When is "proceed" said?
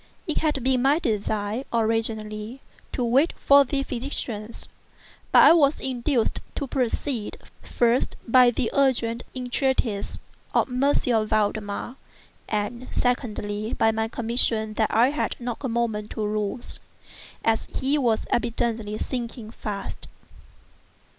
6.65-7.37